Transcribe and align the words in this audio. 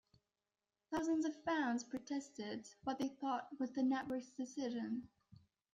Thousands 0.89 1.25
of 1.25 1.43
fans 1.43 1.83
protested 1.83 2.65
what 2.85 2.97
they 2.97 3.07
thought 3.09 3.47
was 3.59 3.69
the 3.69 3.83
network's 3.83 4.31
decision. 4.31 5.07